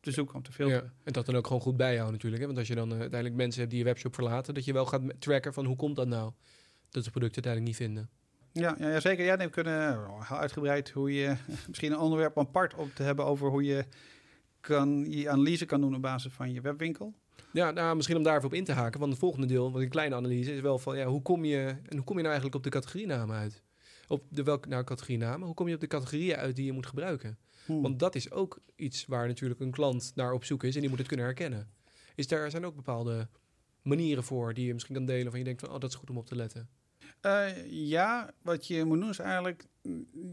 [0.00, 0.84] te zoeken, om te filteren.
[0.84, 2.40] Ja, en dat dan ook gewoon goed bijhouden natuurlijk.
[2.40, 2.46] Hè?
[2.46, 4.86] Want als je dan uh, uiteindelijk mensen hebt die je webshop verlaten, dat je wel
[4.86, 6.32] gaat tracken van hoe komt dat nou?
[6.90, 8.10] Dat de producten uiteindelijk niet vinden.
[8.52, 9.24] Ja, ja, zeker.
[9.24, 11.36] Ja, nee, we kunnen uitgebreid hoe je
[11.68, 13.84] misschien een onderwerp apart op te hebben over hoe je
[14.60, 17.14] kan, je analyse kan doen op basis van je webwinkel.
[17.52, 19.00] Ja, nou, misschien om daarvoor op in te haken.
[19.00, 21.76] Want het volgende deel, wat een kleine analyse, is wel van ja, hoe kom je
[21.88, 23.62] en hoe kom je nou eigenlijk op de categorienamen uit?
[24.08, 25.46] Op de welke nou categorienamen?
[25.46, 27.38] Hoe kom je op de categorieën uit die je moet gebruiken?
[27.66, 27.82] Hmm.
[27.82, 30.88] Want dat is ook iets waar natuurlijk een klant naar op zoek is en die
[30.88, 31.70] moet het kunnen herkennen.
[32.14, 33.28] Is daar zijn ook bepaalde
[33.82, 36.10] manieren voor die je misschien kan delen van je denkt van oh dat is goed
[36.10, 36.68] om op te letten.
[37.26, 39.66] Uh, ja, wat je moet doen is eigenlijk,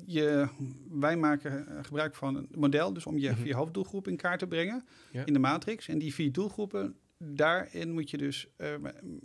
[0.06, 0.48] je,
[0.90, 4.86] wij maken gebruik van een model, dus om je mm hoofddoelgroep in kaart te brengen
[5.26, 5.88] in de matrix.
[5.88, 8.74] En die vier doelgroepen, daarin moet je dus uh,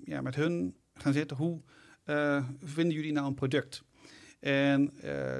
[0.05, 1.61] ja, met hun gaan zitten, hoe
[2.05, 3.85] uh, vinden jullie nou een product?
[4.45, 4.93] En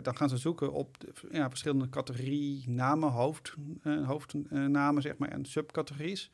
[0.03, 3.55] dan gaan ze zoeken op de, ja, verschillende categorie namen, hoofd,
[4.05, 6.31] hoofdnamen zeg maar, en subcategories.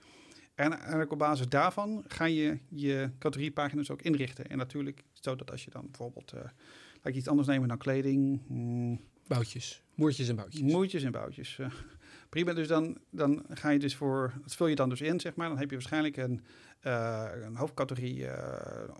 [0.54, 4.46] En eigenlijk op basis daarvan ga je je categoriepagina's ook inrichten.
[4.46, 6.52] En natuurlijk, zodat als je dan bijvoorbeeld, uh, laat
[7.02, 8.40] ik iets anders nemen dan kleding.
[8.46, 10.60] Mm, boutjes, moertjes en boutjes.
[10.60, 11.58] Moertjes en boutjes.
[12.28, 15.34] Prima, dus dan, dan ga je dus voor, dat vul je dan dus in, zeg
[15.34, 15.48] maar.
[15.48, 16.40] Dan heb je waarschijnlijk een,
[16.86, 18.32] uh, een hoofdcategorie uh,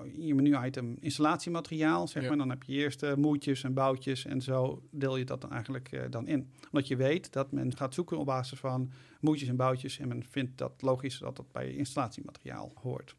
[0.04, 2.36] in je menu-item installatiemateriaal, zeg maar.
[2.36, 6.06] Dan heb je eerst uh, moertjes en boutjes en zo deel je dat dan eigenlijk
[6.10, 6.52] dan in.
[6.70, 10.24] Omdat je weet dat men gaat zoeken op basis van moertjes en boutjes en men
[10.24, 13.16] vindt dat logisch dat dat bij installatiemateriaal hoort.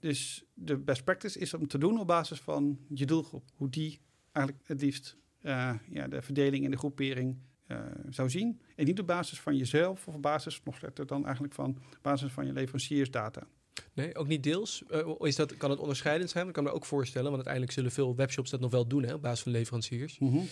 [0.00, 3.44] dus de best practice is om te doen op basis van je doelgroep.
[3.54, 4.00] Hoe die
[4.32, 7.36] eigenlijk het liefst ja, de verdeling en de groepering
[7.68, 7.78] uh,
[8.08, 8.60] zou zien.
[8.76, 12.32] En niet op basis van jezelf of op basis, nog slechter dan eigenlijk van basis
[12.32, 13.46] van je leveranciersdata.
[13.92, 14.82] Nee, ook niet deels.
[14.90, 16.46] Uh, is dat, kan het onderscheidend zijn?
[16.46, 19.14] Ik kan me ook voorstellen, want uiteindelijk zullen veel webshops dat nog wel doen hè,
[19.14, 20.18] op basis van leveranciers.
[20.18, 20.46] Mm -hmm.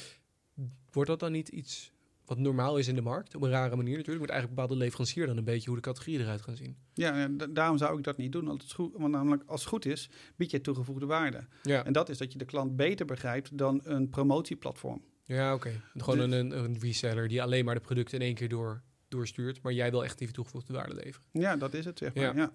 [0.90, 1.92] Wordt dat dan niet iets
[2.24, 3.34] wat normaal is in de markt?
[3.34, 4.20] Op een rare manier natuurlijk.
[4.20, 6.76] Moet eigenlijk bepaalde leverancier dan een beetje hoe de categorieën eruit gaan zien.
[6.94, 8.44] Ja, daarom zou ik dat niet doen.
[8.44, 11.46] Want, het goed, want namelijk als het goed is, bied je toegevoegde waarde.
[11.62, 11.84] Ja.
[11.84, 15.02] En dat is dat je de klant beter begrijpt dan een promotieplatform.
[15.26, 15.80] Ja, oké.
[15.96, 19.62] Gewoon dus- een, een reseller die alleen maar de producten in één keer door, doorstuurt.
[19.62, 21.26] Maar jij wil echt die toegevoegde waarde leveren.
[21.32, 22.36] Ja, dat is het, zeg maar.
[22.36, 22.50] Ja.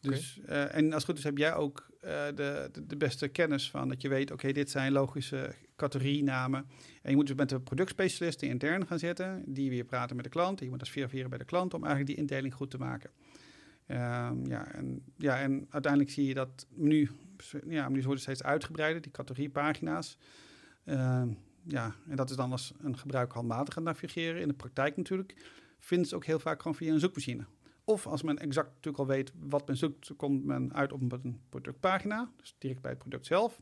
[0.00, 3.28] Dus, uh, en als het goed is, heb jij ook uh, de, de, de, beste
[3.28, 6.66] kennis van dat je weet, oké, dit zijn logische categorienamen.
[7.02, 10.30] En je moet dus met de productspecialisten intern gaan zitten, die weer praten met de
[10.30, 10.60] klant.
[10.60, 13.10] Je moet dat verifiëren bij de klant om eigenlijk die indeling goed te maken.
[13.88, 17.10] Um, ja, en, ja, en uiteindelijk zie je dat nu,
[17.68, 20.18] ja, nu worden steeds uitgebreider, die categoriepagina's.
[20.84, 21.22] Uh,
[21.66, 24.40] ja, en dat is dan als een gebruiker handmatig gaat navigeren.
[24.40, 25.34] In de praktijk natuurlijk
[25.78, 27.46] vindt ze ook heel vaak gewoon via een zoekmachine.
[27.84, 31.40] Of als men exact natuurlijk al weet wat men zoekt, komt men uit op een
[31.48, 33.60] productpagina, dus direct bij het product zelf.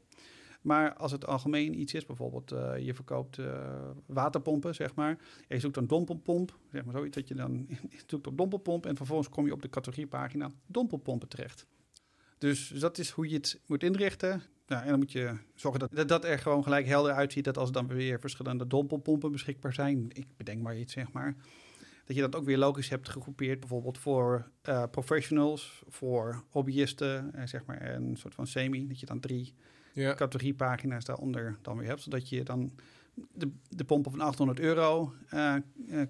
[0.62, 5.10] Maar als het algemeen iets is, bijvoorbeeld uh, je verkoopt uh, waterpompen, zeg maar.
[5.48, 7.68] En je zoekt een dompelpomp, zeg maar zoiets dat je dan
[8.06, 8.86] zoekt op dompelpomp.
[8.86, 11.66] En vervolgens kom je op de categoriepagina dompelpompen terecht.
[12.38, 14.42] Dus dat is hoe je het moet inrichten.
[14.72, 17.44] Ja, en dan moet je zorgen dat, dat er gewoon gelijk helder uitziet.
[17.44, 21.36] Dat als er dan weer verschillende dompelpompen beschikbaar zijn, ik bedenk maar iets zeg maar.
[22.04, 27.42] Dat je dat ook weer logisch hebt gegroepeerd, bijvoorbeeld voor uh, professionals, voor hobbyisten, uh,
[27.46, 28.88] zeg maar, en een soort van semi.
[28.88, 29.54] Dat je dan drie
[29.92, 30.14] ja.
[30.14, 32.72] categoriepagina's daaronder dan weer hebt, zodat je dan
[33.14, 35.54] de, de pompen van 800 euro uh,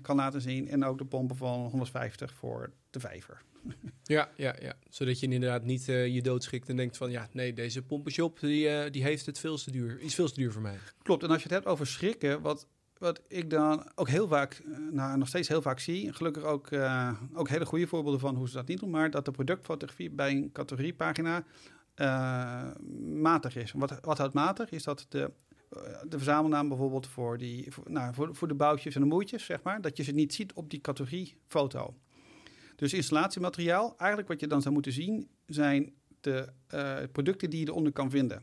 [0.03, 3.43] kan laten zien en ook de pompen van 150 voor de vijver.
[4.03, 4.75] Ja, ja, ja.
[4.89, 8.69] Zodat je inderdaad niet uh, je doodschikt en denkt van ja, nee, deze pompenshop die,
[8.69, 10.01] uh, die heeft het veel te duur.
[10.01, 10.79] Is veel te duur voor mij.
[11.03, 11.23] Klopt.
[11.23, 12.67] En als je het hebt over schrikken, wat,
[12.99, 17.13] wat ik dan ook heel vaak, nou nog steeds heel vaak zie, gelukkig ook, uh,
[17.35, 20.31] ook hele goede voorbeelden van hoe ze dat niet doen, maar dat de productfotografie bij
[20.31, 21.45] een categoriepagina
[23.15, 23.73] matig is.
[23.73, 24.71] Wat, wat houdt matig?
[24.71, 25.31] Is dat de
[26.09, 29.63] de verzamelnaam bijvoorbeeld voor, die, voor, nou, voor, voor de boutjes en de moeitjes, zeg
[29.63, 31.95] maar, dat je ze niet ziet op die categoriefoto.
[32.83, 37.67] Dus installatiemateriaal, eigenlijk wat je dan zou moeten zien, zijn de uh, producten die je
[37.69, 38.43] eronder kan vinden.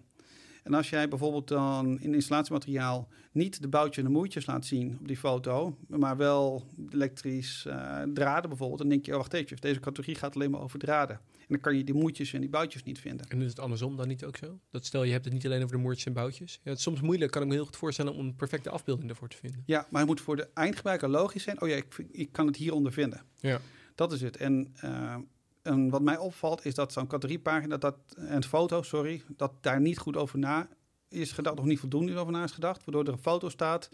[0.64, 4.98] En als jij bijvoorbeeld dan in installatiemateriaal niet de boutjes en de moeitjes laat zien
[5.00, 9.58] op die foto, maar wel elektrisch uh, draden bijvoorbeeld, dan denk je, oh, wacht even,
[9.58, 11.20] deze categorie gaat alleen maar over draden.
[11.48, 13.28] dan kan je die moertjes en die boutjes niet vinden.
[13.30, 14.60] En is het andersom dan niet ook zo?
[14.72, 16.54] Dat stel je hebt het niet alleen over de moertjes en boutjes.
[16.54, 19.08] Ja, het is soms moeilijk, kan ik me heel goed voorstellen, om een perfecte afbeelding
[19.08, 19.64] daarvoor te vinden.
[19.66, 21.62] Ja, maar het moet voor de eindgebruiker logisch zijn.
[21.62, 23.22] Oh ja, ik, ik kan het hieronder vinden.
[23.40, 23.62] Ja.
[24.00, 24.38] Dat is het.
[24.38, 25.16] En, uh,
[25.62, 29.98] en wat mij opvalt is dat zo'n categoriepagina, dat, en foto, sorry, dat daar niet
[29.98, 30.68] goed over na
[31.10, 33.90] is gedacht, of niet voldoende over na is gedacht, waardoor er een foto staat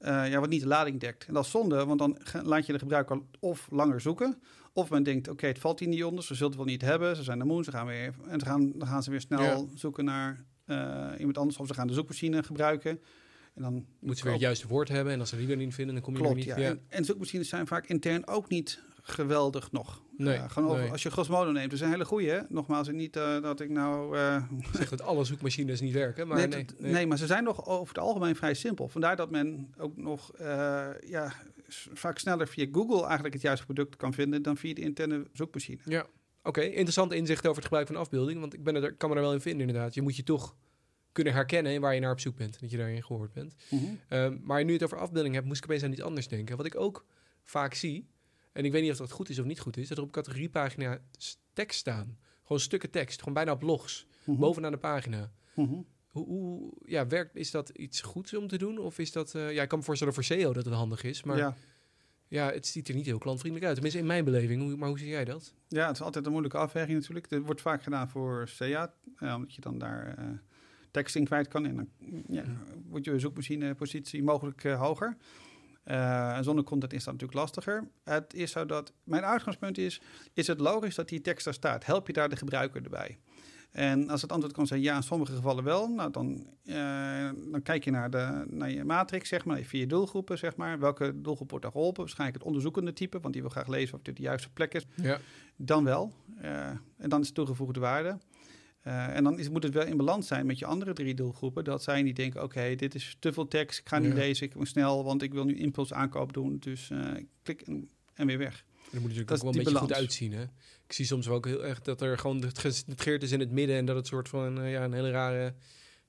[0.00, 1.26] uh, ja, wat niet de lading dekt.
[1.26, 4.38] En dat is zonde, want dan laat je de gebruiker of langer zoeken,
[4.72, 7.16] of men denkt, oké, het valt hier niet onder, ze zullen het wel niet hebben,
[7.16, 9.70] ze zijn de moe, ze gaan weer, en dan gaan, dan gaan ze weer snel
[9.74, 13.00] zoeken naar uh, iemand anders, of ze gaan de zoekmachine gebruiken.
[13.54, 15.12] En dan moet ze weer het juiste woord hebben.
[15.12, 16.44] En als ze die weer niet vinden, dan kom je er niet.
[16.44, 16.56] Ja.
[16.56, 20.02] En, en zoekmachines zijn vaak intern ook niet geweldig nog.
[20.16, 22.30] Nee, uh, gewoon over, als je Grosmodo neemt, dat is een hele goede.
[22.30, 22.40] Hè?
[22.48, 24.16] Nogmaals, niet uh, dat ik nou...
[24.16, 27.88] Uh, zeg dat alle zoekmachines niet werken, maar nee, nee, maar ze zijn nog over
[27.94, 28.88] het algemeen vrij simpel.
[28.88, 30.32] Vandaar dat men ook nog
[31.06, 31.32] ja,
[31.92, 35.80] vaak sneller via Google eigenlijk het juiste product kan vinden dan via de interne zoekmachine.
[35.84, 36.08] Ja, oké.
[36.42, 36.66] Okay.
[36.66, 39.32] Interessant inzicht over het gebruik van afbeelding, want ik ben er, kan me er wel
[39.32, 39.94] in vinden inderdaad.
[39.94, 40.56] Je moet je toch
[41.12, 42.60] kunnen herkennen waar je naar op zoek bent.
[42.60, 43.54] Dat je daarin gehoord bent.
[43.70, 44.40] Mm -hmm.
[44.42, 46.56] maar nu je het over afbeelding hebt, moest ik opeens aan iets anders denken.
[46.56, 47.06] Wat ik ook
[47.42, 48.08] vaak zie,
[48.54, 50.10] en ik weet niet of dat goed is of niet goed is, dat er op
[50.10, 50.98] categoriepagina
[51.52, 52.18] tekst staan.
[52.42, 54.36] Gewoon stukken tekst, gewoon bijna op logs, mm -hmm.
[54.36, 55.32] bovenaan de pagina.
[55.54, 55.86] Mm -hmm.
[56.06, 58.78] Hoe, hoe, ja, werkt, is dat iets goeds om te doen?
[58.78, 61.22] Of is dat, uh, ja, ik kan me voorstellen voor SEO dat het handig is,
[61.22, 61.56] maar ja.
[62.28, 63.74] ja, het ziet er niet heel klantvriendelijk uit.
[63.74, 64.62] Tenminste, in mijn beleving.
[64.62, 65.54] Hoe, maar hoe zie jij dat?
[65.68, 67.30] Ja, het is altijd een moeilijke afweging natuurlijk.
[67.30, 70.24] Het wordt vaak gedaan voor SEA, uh, omdat je dan daar uh,
[70.90, 71.66] tekst in kwijt kan.
[71.66, 71.88] En dan
[72.28, 72.44] ja,
[72.88, 75.16] wordt je zoekmachine-positie mogelijk uh, hoger.
[75.84, 77.88] Uh, en zonder content is dat natuurlijk lastiger.
[78.04, 80.00] Het is zo dat mijn uitgangspunt is:
[80.32, 81.84] is het logisch dat die tekst daar staat?
[81.84, 83.18] Help je daar de gebruiker erbij?
[83.70, 87.62] En als het antwoord kan zijn ja, in sommige gevallen wel, nou dan, uh, dan
[87.62, 90.78] kijk je naar, de, naar je matrix, zeg maar, via doelgroepen, zeg maar.
[90.78, 92.00] Welke doelgroep wordt daar geholpen?
[92.00, 94.86] Waarschijnlijk het onderzoekende type, want die wil graag lezen of dit de juiste plek is.
[94.94, 95.18] Ja.
[95.56, 96.12] Dan wel.
[96.42, 96.66] Uh,
[96.96, 98.18] en dan is toegevoegde waarde.
[98.86, 101.64] Uh, en dan is, moet het wel in balans zijn met je andere drie doelgroepen.
[101.64, 103.78] Dat zij niet denken, oké, okay, dit is te veel tekst.
[103.78, 104.18] Ik ga niet ja.
[104.18, 106.56] lezen, ik moet snel, want ik wil nu impuls aankoop doen.
[106.58, 108.64] Dus uh, klik en, en, weer weg.
[108.90, 109.92] Dan moet natuurlijk ook wel een beetje balans.
[109.92, 110.32] goed uitzien.
[110.32, 110.42] Hè?
[110.86, 112.64] Ik zie soms ook heel erg dat er gewoon het
[113.22, 113.76] is in het midden.
[113.76, 115.54] En dat het soort van uh, ja, een hele rare,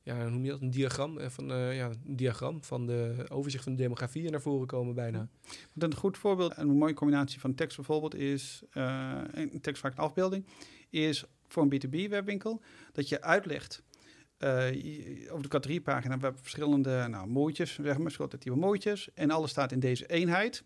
[0.02, 0.62] ja, hoe noem je dat?
[0.62, 4.96] Een diagram, van, ja, een diagram van de overzicht van de demografie naar voren komen
[4.96, 5.30] bijna.
[5.78, 10.46] Een goed voorbeeld, een mooie combinatie van tekst bijvoorbeeld is, een tekst vaak afbeelding,
[10.90, 13.84] is voor een B2B-webwinkel, dat je uitlegt
[14.40, 19.50] uh, over de categoriepagina, we hebben verschillende nou, mooitjes, zeg maar, kwalitatieve mooitjes, en alles
[19.50, 20.64] staat in deze eenheid.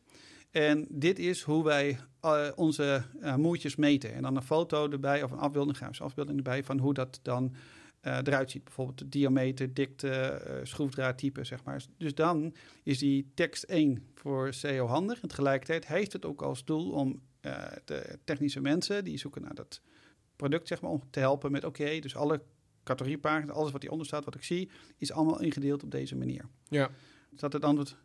[0.52, 4.14] En dit is hoe wij uh, onze uh, moertjes meten.
[4.14, 7.56] En dan een foto erbij of een afbeelding, afbeelding erbij van hoe dat dan
[8.02, 8.64] eruit ziet.
[8.64, 11.84] Bijvoorbeeld de diameter, dikte, schroefdraadtype, zeg maar.
[11.98, 15.22] Dus dan is die tekst 1 voor SEO handig.
[15.22, 17.22] En tegelijkertijd heeft het ook als doel om
[17.86, 19.82] de technische mensen die zoeken naar dat
[20.40, 22.42] product zeg maar, om te helpen met oké, dus alle
[22.84, 26.46] categoriepagina's, alles wat hieronder staat, wat ik zie, is allemaal ingedeeld op deze manier.
[26.70, 26.90] Ja.
[27.34, 27.98] Is dat het antwoord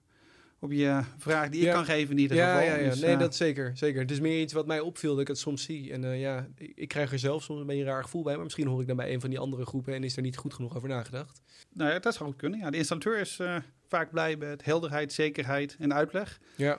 [0.59, 2.69] op je vraag die ik kan geven in ieder ja, geval?
[2.69, 2.91] Ja, ja.
[2.91, 4.01] Dus, nee, uh, dat zeker, zeker.
[4.01, 5.93] Het is meer iets wat mij opviel dat ik het soms zie.
[5.93, 8.35] En uh, ja, ik, ik, krijg er zelf soms een beetje een raar gevoel bij,
[8.35, 10.37] maar misschien hoor ik dan bij een van die andere groepen en is er niet
[10.37, 11.43] goed genoeg over nagedacht.
[11.73, 12.59] Nou ja, dat zou goed kunnen.
[12.59, 13.57] Ja, de installateur is uh,
[13.89, 16.41] vaak blij met helderheid, zekerheid en uitleg.
[16.57, 16.79] Ja.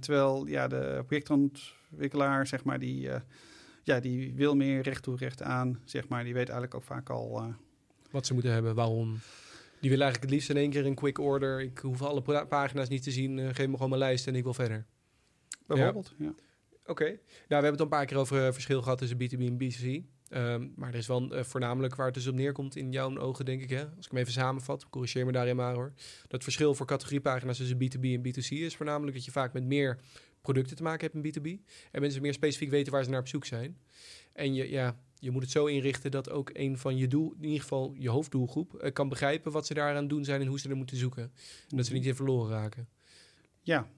[0.00, 3.08] terwijl ja, de projectontwikkelaar, zeg maar, die
[3.82, 6.24] ja, die wil meer recht toe recht aan, zeg maar.
[6.24, 7.42] Die weet eigenlijk ook vaak al...
[7.42, 7.54] Uh,
[8.10, 9.18] Wat ze moeten hebben, waarom.
[9.80, 11.60] Die wil eigenlijk het liefst in één keer een quick order.
[11.60, 13.38] Ik hoef alle pagina's niet te zien.
[13.38, 14.86] Uh, geef me gewoon mijn lijst en ik wil verder.
[15.66, 16.24] Bijvoorbeeld, ja.
[16.24, 16.32] ja.
[16.80, 16.90] Oké.
[16.90, 17.08] Okay.
[17.08, 19.58] Nou, we hebben het al een paar keer over uh, verschil gehad tussen B2B en
[19.58, 20.18] B2C.
[20.32, 23.44] Um, maar er is wel uh, voornamelijk waar het dus op neerkomt in jouw ogen,
[23.44, 23.70] denk ik.
[23.70, 23.86] Hè?
[23.96, 25.92] Als ik hem even samenvat, corrigeer me daarin maar hoor.
[26.28, 29.98] Dat verschil voor categoriepagina's tussen B2B en B2C is voornamelijk dat je vaak met meer
[30.40, 31.70] producten te maken hebt in B2B.
[31.90, 33.78] En mensen meer specifiek weten waar ze naar op zoek zijn.
[34.32, 37.44] En je, ja, je moet het zo inrichten dat ook een van je doel, in
[37.44, 40.68] ieder geval je hoofddoelgroep, uh, kan begrijpen wat ze daaraan doen zijn en hoe ze
[40.68, 41.32] er moeten zoeken.
[41.68, 42.88] En dat ze niet in verloren raken.
[43.62, 43.88] Ja,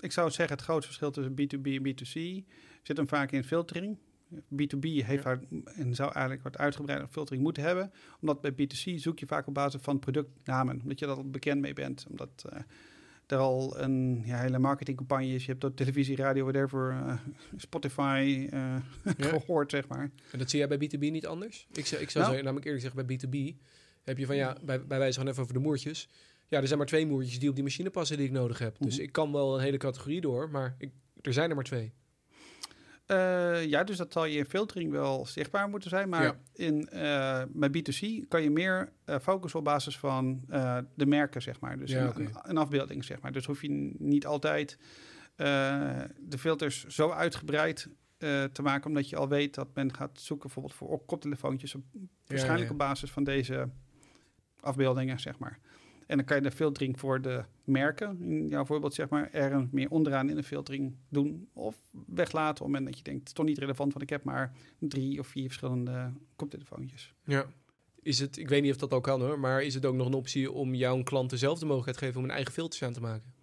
[0.00, 2.46] ik zou zeggen het grootste verschil tussen B2B en B2C
[2.82, 3.98] zit hem vaak in filtering.
[4.34, 5.40] B2B heeft ja.
[5.64, 7.92] en zou eigenlijk wat uitgebreide filtering moeten hebben.
[8.20, 10.80] Omdat bij B2C zoek je vaak op basis van productnamen.
[10.82, 12.06] Omdat je daar al bekend mee bent.
[12.10, 12.60] Omdat uh,
[13.26, 15.44] er al een ja, hele marketingcampagne is.
[15.44, 17.14] Je hebt op televisie, radio, whatever, uh,
[17.56, 18.76] Spotify uh,
[19.18, 19.28] ja.
[19.28, 20.10] gehoord, zeg maar.
[20.32, 21.66] En dat zie jij bij B2B niet anders?
[21.72, 23.56] Ik, zou, ik zou nou, namelijk eerlijk zeggen, bij B2B
[24.04, 26.08] heb je van ja, bij, bij wijze van even over de moertjes.
[26.48, 28.76] Ja, er zijn maar twee moertjes die op die machine passen die ik nodig heb.
[28.78, 29.02] Dus mhm.
[29.02, 30.90] ik kan wel een hele categorie door, maar ik,
[31.22, 31.92] er zijn er maar twee.
[33.06, 36.08] Uh, ja, dus dat zal je in filtering wel zichtbaar moeten zijn.
[36.08, 36.36] Maar ja.
[36.52, 40.44] in, uh, bij B2C kan je meer uh, focussen op basis van
[40.94, 41.78] de merken, zeg maar.
[41.78, 42.42] Dus ja, een, okay.
[42.42, 43.32] een, afbeelding, zeg maar.
[43.32, 44.78] Dus hoef je niet altijd
[46.18, 47.88] de filters zo uitgebreid
[48.18, 51.82] eh, te maken, omdat je al weet dat men gaat zoeken bijvoorbeeld voor koptelefoontjes, op,
[52.26, 52.72] waarschijnlijk ja.
[52.72, 53.68] op basis van deze
[54.60, 55.58] afbeeldingen, zeg maar.
[56.06, 59.68] En dan kan je de filtering voor de merken, in jouw voorbeeld zeg maar, er
[59.70, 63.28] meer onderaan in de filtering doen of weglaten op het moment dat je denkt, het
[63.28, 67.14] is toch niet relevant, want ik heb maar drie of vier verschillende koptelefoontjes.
[67.24, 67.46] Ja.
[68.02, 70.06] Is het, ik weet niet of dat al kan hoor, maar is het ook nog
[70.06, 73.00] een optie om jouw klant dezelfde mogelijkheid te geven om een eigen filters aan te
[73.00, 73.34] maken?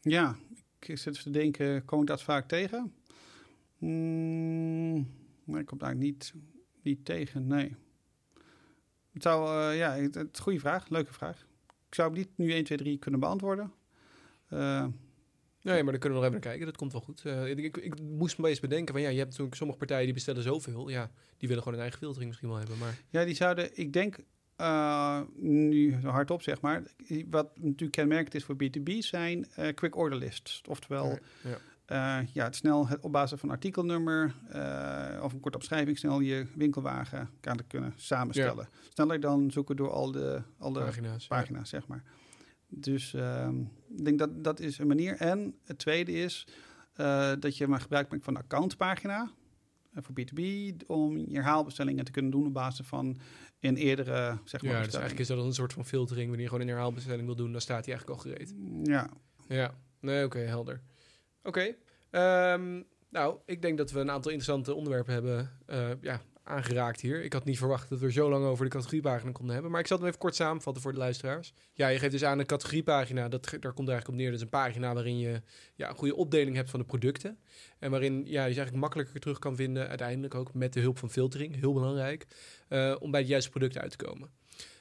[0.00, 0.36] Ja,
[0.78, 2.92] ik zit te denken, kom ik dat vaak tegen?
[3.78, 5.08] Hmm,
[5.44, 6.34] nee, ik kom daar niet,
[6.82, 7.76] niet tegen, nee.
[9.12, 11.46] Het zou, eh, ja, het, het goede vraag, leuke vraag.
[11.88, 13.72] Ik zou hem niet nu 1, 2, 3 kunnen beantwoorden.
[14.48, 14.86] Eh,
[15.62, 16.66] Nee, maar dan kunnen we nog even naar kijken.
[16.66, 17.22] Dat komt wel goed.
[17.24, 20.04] Eh, ik, ik, ik moest me eens bedenken van ja, je hebt natuurlijk sommige partijen
[20.04, 20.88] die bestellen zoveel.
[20.88, 22.78] Ja, die willen gewoon een eigen filtering misschien wel hebben.
[22.78, 24.16] Maar ja, die zouden, ik denk,
[25.34, 26.82] nu hardop zeg maar,
[27.30, 30.62] wat natuurlijk kenmerkend is voor B2B zijn quick order lists.
[30.68, 31.58] Oftewel, ja.
[31.90, 36.20] Eh, ja, het snel het op basis van artikelnummer eh, of een korte omschrijving snel
[36.20, 38.68] je winkelwagen kan kunnen samenstellen.
[38.88, 41.26] Sneller dan zoeken door al de, al de pagina's.
[41.26, 41.36] ja.
[41.36, 42.02] pagina's, zeg maar.
[42.68, 43.60] Dus ehm,
[43.96, 45.16] ik denk dat dat is een manier.
[45.16, 46.46] En het tweede is
[46.92, 49.30] eh, dat je maar gebruik maakt van een accountpagina
[49.94, 50.40] voor B2B
[50.86, 53.18] om je herhaalbestellingen te kunnen doen op basis van
[53.60, 56.26] een eerdere, zeg maar, Ja, dus eigenlijk is dat een soort van filtering.
[56.26, 58.54] Wanneer je gewoon een herhaalbestelling wil doen, dan staat die eigenlijk al gereed.
[58.82, 59.10] Ja,
[59.48, 60.80] Ja, nee, oké, helder.
[61.42, 61.74] Oké,
[62.10, 67.24] ehm, nou, ik denk dat we een aantal interessante onderwerpen hebben eh, ja, aangeraakt hier.
[67.24, 69.70] Ik had niet verwacht dat we zo lang over de categoriepagina konden hebben.
[69.72, 71.52] Maar ik zal het hem even kort samenvatten voor de luisteraars.
[71.74, 73.28] Ja, je geeft dus aan een categoriepagina.
[73.28, 74.26] Dat, daar komt eigenlijk op neer.
[74.26, 75.42] Dat is een pagina waarin je
[75.74, 77.38] ja, een goede opdeling hebt van de producten.
[77.78, 79.88] En waarin ja, je ze eigenlijk makkelijker terug kan vinden.
[79.88, 81.56] Uiteindelijk ook met de hulp van filtering.
[81.56, 82.26] Heel belangrijk.
[82.68, 84.30] eh, om bij het juiste product uit te komen.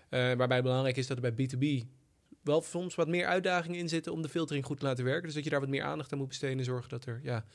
[0.09, 1.87] Eh, waarbij belangrijk is dat er bij B2B
[2.41, 5.25] wel soms wat meer uitdagingen in zitten om de filtering goed te laten werken.
[5.25, 7.45] Dus dat je daar wat meer aandacht aan moet besteden en zorgen dat er ja,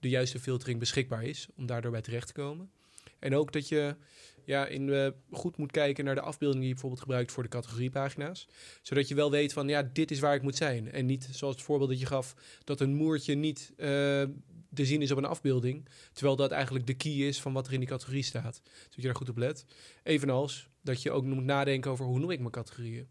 [0.00, 2.70] de juiste filtering beschikbaar is om daardoor bij terecht te komen.
[3.18, 3.96] En ook dat je
[4.44, 7.48] ja, in, eh, goed moet kijken naar de afbeelding die je bijvoorbeeld gebruikt voor de
[7.48, 8.48] categoriepagina's.
[8.82, 10.92] Zodat je wel weet van ja, dit is waar ik moet zijn.
[10.92, 13.86] En niet zoals het voorbeeld dat je gaf, dat een moertje niet eh,
[14.74, 15.88] te zien is op een afbeelding.
[16.12, 18.60] Terwijl dat eigenlijk de key is van wat er in die categorie staat.
[18.62, 19.64] Dus dat je daar goed op let.
[20.02, 23.08] Evenals dat je ook moet nadenken over hoe noem ik mijn categorieën.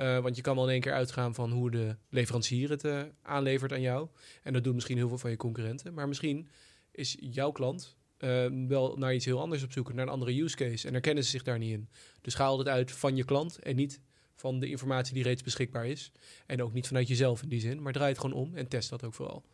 [0.00, 3.02] Eh, want je kan wel in één keer uitgaan van hoe de leverancier het eh,
[3.22, 4.08] aanlevert aan jou.
[4.42, 5.94] En dat doen misschien heel veel van je concurrenten.
[5.94, 6.48] Maar misschien
[6.90, 10.56] is jouw klant eh, wel naar iets heel anders op zoek, naar een andere use
[10.56, 10.86] case.
[10.86, 11.88] En herkennen ze zich daar niet in.
[12.20, 14.00] Dus ga altijd uit van je klant en niet
[14.34, 16.12] van de informatie die reeds beschikbaar is.
[16.46, 18.90] En ook niet vanuit jezelf in die zin, maar draai het gewoon om en test
[18.90, 19.44] dat ook vooral.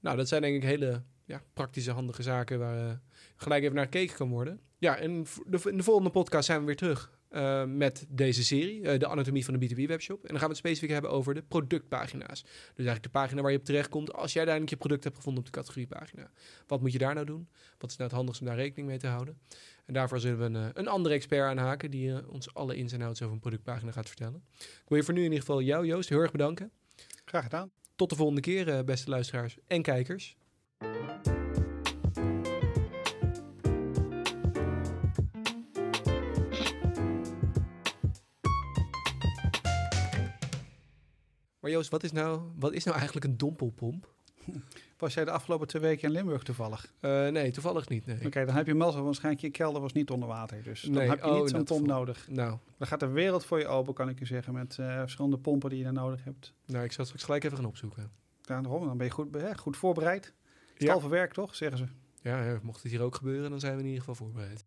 [0.00, 2.96] Nou, dat zijn denk ik hele ja, praktische, handige zaken waar eh,
[3.36, 4.60] gelijk even naar gekeken kan worden.
[4.78, 5.26] Ja, en
[5.64, 9.44] in de volgende podcast zijn we weer terug eh, met deze serie, eh, de anatomie
[9.44, 10.22] van de B2B-webshop.
[10.22, 12.42] En dan gaan we het specifiek hebben over de productpagina's.
[12.42, 15.16] Dus eigenlijk de pagina waar je op terecht komt als jij uiteindelijk je product hebt
[15.16, 16.30] gevonden op de categoriepagina.
[16.66, 17.48] Wat moet je daar nou doen?
[17.78, 19.38] Wat is nou het handigste om daar rekening mee te houden?
[19.84, 23.02] En daarvoor zullen we een, eh, een andere expert aanhaken die ons alle ins en
[23.02, 24.42] outs over een productpagina gaat vertellen.
[24.58, 26.70] Ik wil je voor nu in ieder geval jou, Joost, heel erg bedanken.
[27.24, 27.70] graag gedaan.
[27.96, 30.36] Tot de volgende keer, beste luisteraars en kijkers.
[41.66, 44.14] Maar Joost, wat is nou, wat is nou eigenlijk een dompelpomp?
[44.98, 46.92] Was jij de afgelopen twee weken in Limburg toevallig?
[47.00, 48.06] Eh, nee, toevallig niet.
[48.06, 48.26] Nee.
[48.26, 50.62] Oké, dan heb je mazzel, waarschijnlijk je kelder was niet onder water.
[50.62, 52.28] Dus dan Nee, heb je oh, niet in zo'n pomp nodig.
[52.28, 55.38] Nou, Dan gaat de wereld voor je open, kan ik je zeggen, met eh, verschillende
[55.38, 56.52] pompen die je dan nodig hebt.
[56.66, 58.10] nou, ik zal het straks gelijk even gaan opzoeken.
[58.40, 60.32] Daarom, dan ben je goed, hè, goed voorbereid.
[60.76, 60.86] Ja.
[60.86, 61.86] Stal voor werk, toch, zeggen ze.
[62.22, 64.64] Ja, mocht het hier ook gebeuren, dan zijn we in ieder geval voorbereid.